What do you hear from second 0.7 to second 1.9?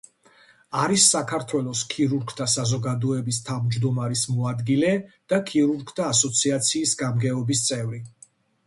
არის საქართველოს